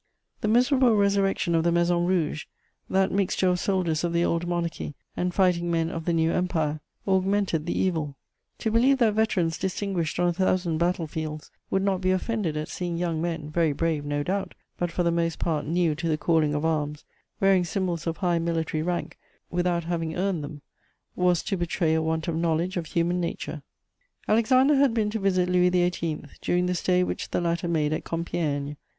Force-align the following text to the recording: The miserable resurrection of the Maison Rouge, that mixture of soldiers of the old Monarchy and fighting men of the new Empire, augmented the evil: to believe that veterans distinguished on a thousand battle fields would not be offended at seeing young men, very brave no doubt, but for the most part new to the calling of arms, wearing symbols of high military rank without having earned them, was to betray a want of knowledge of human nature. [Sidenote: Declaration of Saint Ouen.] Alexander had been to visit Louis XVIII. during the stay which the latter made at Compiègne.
The 0.39 0.47
miserable 0.47 0.95
resurrection 0.95 1.53
of 1.53 1.63
the 1.63 1.71
Maison 1.71 2.07
Rouge, 2.07 2.45
that 2.89 3.11
mixture 3.11 3.49
of 3.49 3.59
soldiers 3.59 4.03
of 4.03 4.13
the 4.13 4.25
old 4.25 4.47
Monarchy 4.47 4.95
and 5.15 5.31
fighting 5.31 5.69
men 5.69 5.91
of 5.91 6.05
the 6.05 6.11
new 6.13 6.31
Empire, 6.31 6.79
augmented 7.07 7.67
the 7.67 7.77
evil: 7.79 8.17
to 8.57 8.71
believe 8.71 8.97
that 8.97 9.13
veterans 9.13 9.59
distinguished 9.59 10.19
on 10.19 10.29
a 10.29 10.33
thousand 10.33 10.79
battle 10.79 11.05
fields 11.05 11.51
would 11.69 11.83
not 11.83 12.01
be 12.01 12.09
offended 12.09 12.57
at 12.57 12.67
seeing 12.67 12.97
young 12.97 13.21
men, 13.21 13.51
very 13.51 13.73
brave 13.73 14.03
no 14.03 14.23
doubt, 14.23 14.55
but 14.75 14.89
for 14.91 15.03
the 15.03 15.11
most 15.11 15.37
part 15.37 15.67
new 15.67 15.93
to 15.93 16.09
the 16.09 16.17
calling 16.17 16.55
of 16.55 16.65
arms, 16.65 17.05
wearing 17.39 17.63
symbols 17.63 18.07
of 18.07 18.17
high 18.17 18.39
military 18.39 18.81
rank 18.81 19.19
without 19.51 19.83
having 19.83 20.15
earned 20.17 20.43
them, 20.43 20.63
was 21.15 21.43
to 21.43 21.55
betray 21.55 21.93
a 21.93 22.01
want 22.01 22.27
of 22.27 22.35
knowledge 22.35 22.75
of 22.75 22.87
human 22.87 23.19
nature. 23.21 23.61
[Sidenote: 24.25 24.45
Declaration 24.45 24.45
of 24.45 24.47
Saint 24.47 24.57
Ouen.] 24.57 24.61
Alexander 24.63 24.75
had 24.81 24.93
been 24.95 25.09
to 25.11 25.19
visit 25.19 25.47
Louis 25.47 25.69
XVIII. 25.69 26.23
during 26.41 26.65
the 26.65 26.73
stay 26.73 27.03
which 27.03 27.29
the 27.29 27.39
latter 27.39 27.67
made 27.67 27.93
at 27.93 28.03
Compiègne. 28.03 28.77